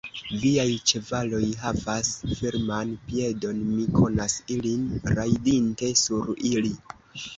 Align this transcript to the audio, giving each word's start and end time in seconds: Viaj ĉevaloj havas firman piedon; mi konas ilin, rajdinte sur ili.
Viaj 0.43 0.69
ĉevaloj 0.91 1.41
havas 1.65 2.09
firman 2.39 2.95
piedon; 3.11 3.61
mi 3.77 3.85
konas 3.99 4.39
ilin, 4.57 4.89
rajdinte 5.19 5.93
sur 6.07 6.33
ili. 6.55 6.75